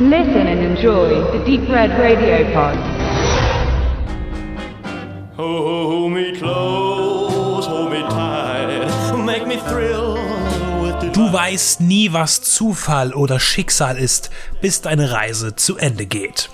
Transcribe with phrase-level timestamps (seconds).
[0.00, 2.76] Listen and enjoy the Deep Red Radio Pod.
[5.34, 10.14] Hold me close, hold me tight, make me thrill
[10.80, 14.30] with the Du weißt nie, was Zufall oder Schicksal ist,
[14.60, 16.48] bis deine Reise zu Ende geht.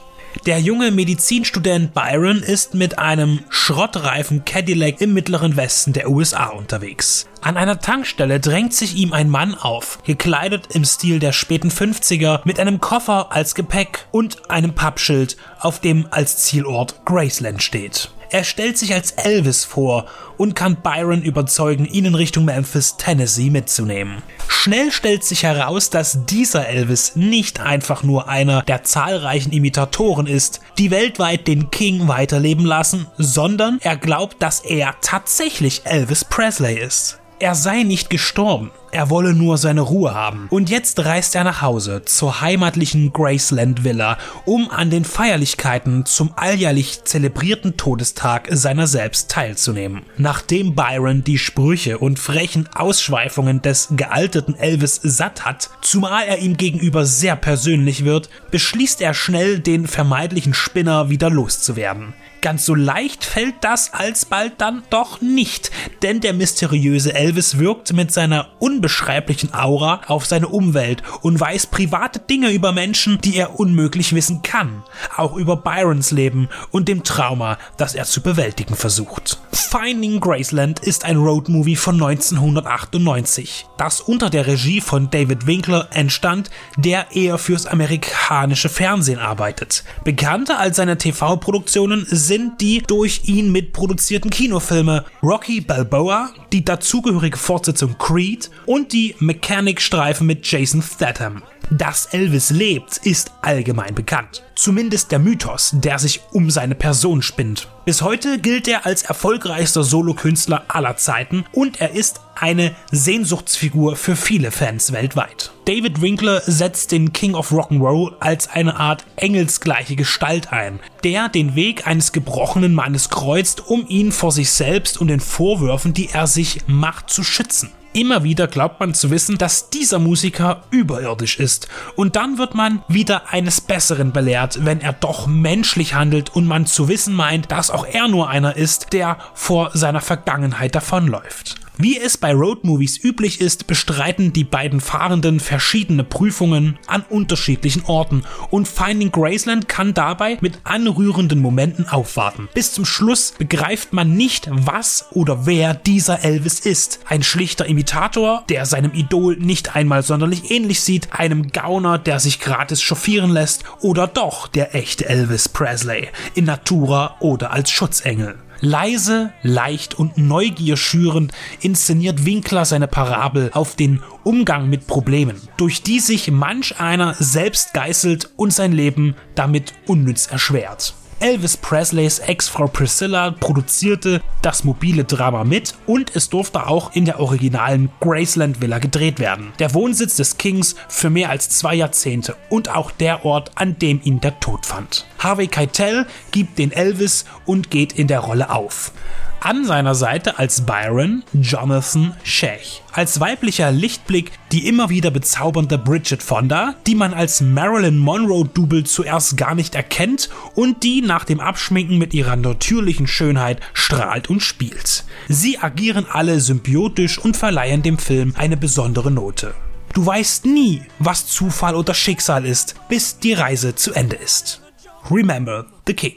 [0.46, 7.26] Der junge Medizinstudent Byron ist mit einem schrottreifen Cadillac im mittleren Westen der USA unterwegs.
[7.40, 12.42] An einer Tankstelle drängt sich ihm ein Mann auf, gekleidet im Stil der späten 50er,
[12.44, 18.10] mit einem Koffer als Gepäck und einem Pappschild, auf dem als Zielort Graceland steht.
[18.30, 20.06] Er stellt sich als Elvis vor
[20.36, 24.22] und kann Byron überzeugen, ihn in Richtung Memphis, Tennessee mitzunehmen.
[24.48, 30.60] Schnell stellt sich heraus, dass dieser Elvis nicht einfach nur einer der zahlreichen Imitatoren ist,
[30.78, 37.20] die weltweit den King weiterleben lassen, sondern er glaubt, dass er tatsächlich Elvis Presley ist.
[37.40, 40.46] Er sei nicht gestorben, er wolle nur seine Ruhe haben.
[40.50, 46.32] Und jetzt reist er nach Hause zur heimatlichen Graceland Villa, um an den Feierlichkeiten zum
[46.36, 50.02] alljährlich zelebrierten Todestag seiner selbst teilzunehmen.
[50.16, 56.56] Nachdem Byron die Sprüche und frechen Ausschweifungen des gealterten Elvis satt hat, zumal er ihm
[56.56, 62.14] gegenüber sehr persönlich wird, beschließt er schnell, den vermeintlichen Spinner wieder loszuwerden.
[62.44, 65.70] Ganz so leicht fällt das alsbald dann doch nicht,
[66.02, 72.18] denn der mysteriöse Elvis wirkt mit seiner unbeschreiblichen Aura auf seine Umwelt und weiß private
[72.18, 74.82] Dinge über Menschen, die er unmöglich wissen kann,
[75.16, 79.38] auch über Byrons Leben und dem Trauma, das er zu bewältigen versucht.
[79.54, 86.50] Finding Graceland ist ein Roadmovie von 1998, das unter der Regie von David Winkler entstand,
[86.76, 89.84] der eher fürs amerikanische Fernsehen arbeitet.
[90.02, 97.96] Bekannter als seine TV-Produktionen sind die durch ihn mitproduzierten Kinofilme Rocky Balboa, die dazugehörige Fortsetzung
[97.98, 101.42] Creed und die Mechanic-Streifen mit Jason Statham.
[101.70, 104.42] Dass Elvis lebt, ist allgemein bekannt.
[104.54, 107.68] Zumindest der Mythos, der sich um seine Person spinnt.
[107.84, 114.16] Bis heute gilt er als erfolgreichster Solokünstler aller Zeiten und er ist eine Sehnsuchtsfigur für
[114.16, 115.52] viele Fans weltweit.
[115.66, 121.54] David Winkler setzt den King of Rock'n'Roll als eine Art engelsgleiche Gestalt ein, der den
[121.54, 126.26] Weg eines gebrochenen Mannes kreuzt, um ihn vor sich selbst und den Vorwürfen, die er
[126.26, 127.70] sich macht, zu schützen.
[127.96, 131.68] Immer wieder glaubt man zu wissen, dass dieser Musiker überirdisch ist.
[131.94, 136.66] Und dann wird man wieder eines Besseren belehrt, wenn er doch menschlich handelt und man
[136.66, 141.63] zu wissen meint, dass auch er nur einer ist, der vor seiner Vergangenheit davonläuft.
[141.76, 148.22] Wie es bei Roadmovies üblich ist, bestreiten die beiden Fahrenden verschiedene Prüfungen an unterschiedlichen Orten
[148.50, 152.48] und Finding Graceland kann dabei mit anrührenden Momenten aufwarten.
[152.54, 157.00] Bis zum Schluss begreift man nicht, was oder wer dieser Elvis ist.
[157.08, 162.38] Ein schlichter Imitator, der seinem Idol nicht einmal sonderlich ähnlich sieht, einem Gauner, der sich
[162.38, 168.36] gratis chauffieren lässt oder doch der echte Elvis Presley in Natura oder als Schutzengel.
[168.60, 175.82] Leise, leicht und Neugier schürend inszeniert Winkler seine Parabel auf den Umgang mit Problemen, durch
[175.82, 180.94] die sich manch einer selbst geißelt und sein Leben damit unnütz erschwert.
[181.20, 187.18] Elvis Presleys Ex-Frau Priscilla produzierte das mobile Drama mit und es durfte auch in der
[187.18, 189.52] originalen Graceland Villa gedreht werden.
[189.58, 194.00] Der Wohnsitz des Kings für mehr als zwei Jahrzehnte und auch der Ort, an dem
[194.04, 195.06] ihn der Tod fand.
[195.18, 198.92] Harvey Keitel gibt den Elvis und geht in der Rolle auf.
[199.40, 202.82] An seiner Seite als Byron Jonathan Shech.
[202.92, 209.36] Als weiblicher Lichtblick die immer wieder bezaubernde Bridget Fonda, die man als Marilyn Monroe-Double zuerst
[209.36, 215.04] gar nicht erkennt und die nach dem Abschminken mit ihrer natürlichen Schönheit strahlt und spielt.
[215.28, 219.54] Sie agieren alle symbiotisch und verleihen dem Film eine besondere Note.
[219.92, 224.60] Du weißt nie, was Zufall oder Schicksal ist, bis die Reise zu Ende ist.
[225.08, 226.16] Remember the King.